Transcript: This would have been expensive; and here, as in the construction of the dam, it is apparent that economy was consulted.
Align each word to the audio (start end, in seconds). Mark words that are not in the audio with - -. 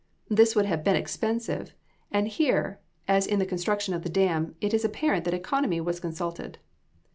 This 0.31 0.55
would 0.55 0.65
have 0.65 0.83
been 0.83 0.95
expensive; 0.95 1.75
and 2.11 2.27
here, 2.27 2.79
as 3.07 3.27
in 3.27 3.37
the 3.37 3.45
construction 3.45 3.93
of 3.93 4.01
the 4.01 4.09
dam, 4.09 4.55
it 4.59 4.73
is 4.73 4.83
apparent 4.83 5.25
that 5.25 5.33
economy 5.35 5.79
was 5.79 5.99
consulted. 5.99 6.57